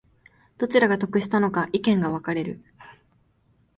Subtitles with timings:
[0.57, 2.59] どちらが得したのか意見が分かれる